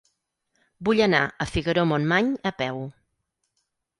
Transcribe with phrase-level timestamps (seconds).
[0.89, 2.83] Vull anar a Figaró-Montmany a peu.